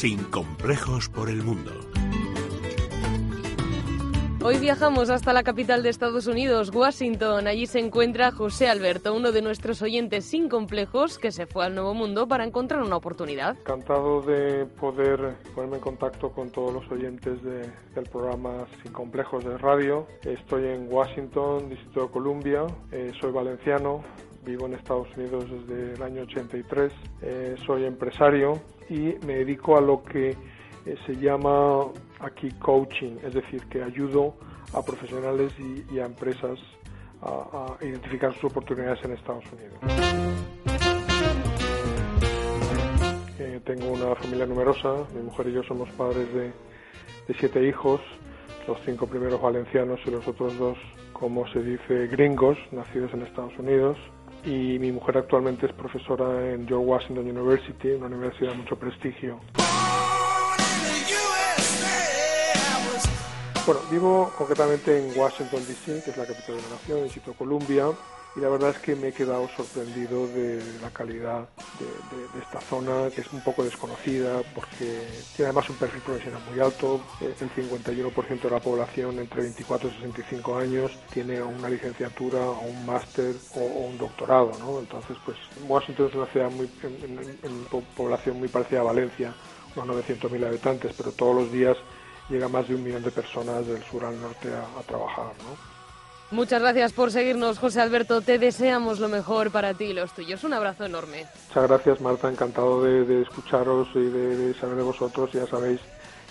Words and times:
Sin 0.00 0.24
complejos 0.30 1.10
por 1.10 1.28
el 1.28 1.42
mundo. 1.42 1.72
Hoy 4.42 4.56
viajamos 4.56 5.10
hasta 5.10 5.34
la 5.34 5.42
capital 5.42 5.82
de 5.82 5.90
Estados 5.90 6.26
Unidos, 6.26 6.70
Washington. 6.74 7.46
Allí 7.46 7.66
se 7.66 7.80
encuentra 7.80 8.32
José 8.32 8.70
Alberto, 8.70 9.14
uno 9.14 9.30
de 9.30 9.42
nuestros 9.42 9.82
oyentes 9.82 10.24
sin 10.24 10.48
complejos 10.48 11.18
que 11.18 11.30
se 11.30 11.44
fue 11.44 11.66
al 11.66 11.74
Nuevo 11.74 11.92
Mundo 11.92 12.26
para 12.26 12.44
encontrar 12.44 12.82
una 12.82 12.96
oportunidad. 12.96 13.58
Encantado 13.58 14.22
de 14.22 14.64
poder 14.64 15.36
ponerme 15.54 15.76
en 15.76 15.82
contacto 15.82 16.30
con 16.30 16.48
todos 16.48 16.72
los 16.72 16.90
oyentes 16.90 17.42
del 17.42 18.08
programa 18.10 18.66
Sin 18.82 18.92
complejos 18.92 19.44
de 19.44 19.58
radio. 19.58 20.06
Estoy 20.24 20.64
en 20.64 20.90
Washington, 20.90 21.68
Distrito 21.68 22.06
de 22.06 22.10
Columbia. 22.10 22.66
Eh, 22.90 23.12
soy 23.20 23.32
valenciano, 23.32 24.02
vivo 24.44 24.66
en 24.66 24.74
Estados 24.74 25.08
Unidos 25.16 25.46
desde 25.50 25.94
el 25.94 26.02
año 26.02 26.22
83. 26.22 26.92
Eh, 27.22 27.56
soy 27.66 27.84
empresario 27.84 28.60
y 28.88 29.14
me 29.26 29.36
dedico 29.36 29.76
a 29.76 29.80
lo 29.80 30.02
que 30.02 30.30
eh, 30.30 30.96
se 31.06 31.16
llama 31.16 31.86
aquí 32.20 32.50
coaching, 32.52 33.18
es 33.22 33.34
decir, 33.34 33.62
que 33.68 33.82
ayudo 33.82 34.34
a 34.72 34.82
profesionales 34.82 35.52
y, 35.58 35.98
a 35.98 36.06
empresas 36.06 36.58
a, 37.22 37.76
identificar 37.82 38.32
sus 38.34 38.44
oportunidades 38.44 39.04
en 39.04 39.12
Estados 39.12 39.44
Unidos. 39.52 39.78
Eh, 43.38 43.60
tengo 43.64 43.90
una 43.90 44.14
familia 44.14 44.46
numerosa, 44.46 45.06
mi 45.14 45.22
mujer 45.22 45.48
y 45.48 45.52
yo 45.52 45.62
somos 45.64 45.90
padres 45.90 46.32
de, 46.32 46.52
de 47.28 47.34
siete 47.38 47.66
hijos, 47.66 48.00
los 48.66 48.78
cinco 48.84 49.06
primeros 49.06 49.40
valencianos 49.40 50.00
y 50.06 50.10
los 50.10 50.26
otros 50.26 50.56
dos, 50.58 50.78
como 51.12 51.46
se 51.48 51.62
dice, 51.62 52.06
gringos, 52.06 52.56
nacidos 52.70 53.12
en 53.12 53.22
Estados 53.22 53.58
Unidos 53.58 53.98
y 54.44 54.78
mi 54.78 54.92
mujer 54.92 55.18
actualmente 55.18 55.66
es 55.66 55.72
profesora 55.72 56.52
en 56.52 56.66
George 56.66 56.86
Washington 56.86 57.28
University, 57.28 57.90
una 57.92 58.06
universidad 58.06 58.52
de 58.52 58.58
mucho 58.58 58.76
prestigio. 58.76 59.40
Bueno, 63.66 63.80
vivo 63.90 64.32
concretamente 64.36 64.98
en 64.98 65.18
Washington, 65.18 65.60
D.C., 65.66 66.02
que 66.04 66.10
es 66.10 66.16
la 66.16 66.26
capital 66.26 66.56
de 66.56 66.62
la 66.62 66.68
nación, 66.70 66.98
en 67.00 67.10
Sitio 67.10 67.34
Columbia, 67.34 67.86
y 68.36 68.40
la 68.40 68.48
verdad 68.48 68.70
es 68.70 68.78
que 68.78 68.94
me 68.94 69.08
he 69.08 69.12
quedado 69.12 69.48
sorprendido 69.56 70.26
de 70.28 70.62
la 70.80 70.90
calidad 70.90 71.48
de, 71.78 72.40
esta 72.40 72.60
zona, 72.60 73.10
que 73.10 73.22
es 73.22 73.32
un 73.32 73.40
poco 73.42 73.64
desconocida, 73.64 74.42
porque 74.54 75.02
tiene 75.34 75.50
además 75.50 75.68
un 75.68 75.76
perfil 75.76 76.00
profesional 76.02 76.40
muy 76.48 76.60
alto, 76.60 77.00
el 77.20 77.34
51% 77.34 78.40
de 78.40 78.50
la 78.50 78.60
población 78.60 79.18
entre 79.18 79.42
24 79.42 79.88
y 79.88 79.92
65 79.94 80.56
años 80.56 80.92
tiene 81.12 81.42
una 81.42 81.68
licenciatura 81.68 82.40
o 82.40 82.60
un 82.60 82.86
máster 82.86 83.34
o, 83.54 83.60
un 83.60 83.98
doctorado, 83.98 84.52
¿no? 84.60 84.78
Entonces, 84.78 85.16
pues 85.24 85.36
Washington 85.66 86.08
es 86.08 86.14
una 86.14 86.26
ciudad 86.26 86.50
muy, 86.50 86.70
en, 86.82 87.64
población 87.96 88.38
muy 88.38 88.48
parecida 88.48 88.80
a 88.80 88.84
Valencia, 88.84 89.34
unos 89.74 90.04
900.000 90.06 90.46
habitantes, 90.46 90.94
pero 90.96 91.12
todos 91.12 91.34
los 91.34 91.52
días 91.52 91.76
llega 92.28 92.48
más 92.48 92.68
de 92.68 92.76
un 92.76 92.84
millón 92.84 93.02
de 93.02 93.10
personas 93.10 93.66
del 93.66 93.82
sur 93.84 94.04
al 94.04 94.20
norte 94.20 94.48
a, 94.48 94.82
trabajar. 94.82 95.32
¿no? 95.42 95.89
Muchas 96.30 96.62
gracias 96.62 96.92
por 96.92 97.10
seguirnos, 97.10 97.58
José 97.58 97.80
Alberto. 97.80 98.20
Te 98.20 98.38
deseamos 98.38 99.00
lo 99.00 99.08
mejor 99.08 99.50
para 99.50 99.74
ti 99.74 99.86
y 99.86 99.92
los 99.92 100.14
tuyos. 100.14 100.44
Un 100.44 100.52
abrazo 100.52 100.84
enorme. 100.84 101.26
Muchas 101.48 101.68
gracias, 101.68 102.00
Marta. 102.00 102.28
Encantado 102.28 102.84
de, 102.84 103.22
escucharos 103.22 103.88
y 103.94 104.04
de, 104.04 104.54
saber 104.54 104.76
de 104.76 104.82
vosotros. 104.82 105.32
Ya 105.32 105.46
sabéis 105.46 105.80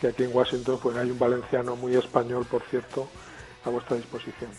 que 0.00 0.08
aquí 0.08 0.24
en 0.24 0.36
Washington 0.36 0.78
pues, 0.82 0.96
hay 0.96 1.10
un 1.10 1.18
valenciano 1.18 1.76
muy 1.76 1.94
español, 1.94 2.46
por 2.50 2.62
cierto, 2.62 3.08
a 3.64 3.70
vuestra 3.70 3.96
disposición. 3.96 4.50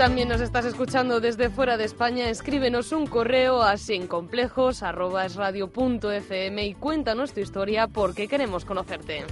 también 0.00 0.30
nos 0.30 0.40
estás 0.40 0.64
escuchando 0.64 1.20
desde 1.20 1.50
fuera 1.50 1.76
de 1.76 1.84
España, 1.84 2.30
escríbenos 2.30 2.90
un 2.92 3.06
correo 3.06 3.60
a 3.60 3.76
sincomplejos.esradio.fm 3.76 6.66
y 6.66 6.74
cuéntanos 6.74 7.34
tu 7.34 7.40
historia 7.40 7.86
porque 7.86 8.26
queremos 8.26 8.64
conocerte. 8.64 9.26